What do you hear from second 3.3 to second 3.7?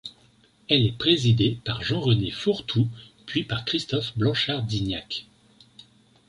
par